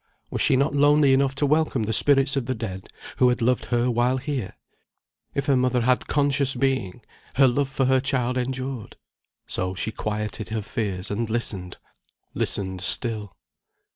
Was 0.31 0.41
she 0.41 0.55
not 0.55 0.73
lonely 0.73 1.13
enough 1.13 1.35
to 1.35 1.45
welcome 1.45 1.83
the 1.83 1.93
spirits 1.93 2.35
of 2.35 2.47
the 2.47 2.55
dead, 2.55 2.89
who 3.17 3.29
had 3.29 3.39
loved 3.39 3.65
her 3.65 3.87
while 3.91 4.17
here? 4.17 4.55
If 5.35 5.45
her 5.45 5.55
mother 5.55 5.81
had 5.81 6.07
conscious 6.07 6.55
being, 6.55 7.01
her 7.35 7.47
love 7.47 7.69
for 7.69 7.85
her 7.85 7.99
child 7.99 8.35
endured. 8.35 8.97
So 9.45 9.75
she 9.75 9.91
quieted 9.91 10.49
her 10.49 10.63
fears, 10.63 11.11
and 11.11 11.29
listened 11.29 11.77
listened 12.33 12.81
still. 12.81 13.37